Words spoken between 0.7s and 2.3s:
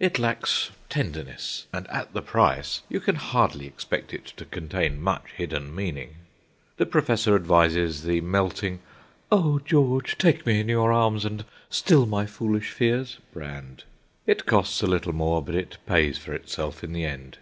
tenderness, and at the